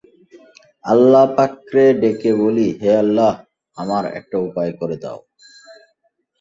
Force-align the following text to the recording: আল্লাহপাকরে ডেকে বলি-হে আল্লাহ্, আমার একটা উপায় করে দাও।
আল্লাহপাকরে 0.85 1.85
ডেকে 2.01 2.31
বলি-হে 2.33 2.91
আল্লাহ্, 2.97 3.37
আমার 3.77 4.03
একটা 4.19 4.37
উপায় 4.47 4.71
করে 4.79 4.95
দাও। 5.03 5.19